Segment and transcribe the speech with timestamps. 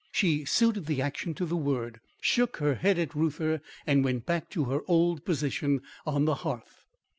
[0.11, 4.49] She suited the action to the word; shook her head at Reuther and went back
[4.49, 6.85] to her old position on the hearth.